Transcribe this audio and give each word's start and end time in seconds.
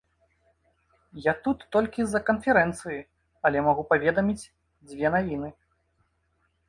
Я 1.25 1.33
тут 1.47 1.65
толькі 1.75 2.05
з-за 2.07 2.21
канферэнцыі, 2.31 2.97
але 3.51 3.57
магу 3.67 3.83
паведаміць 3.93 4.49
дзве 4.89 5.07
навіны. 5.17 5.49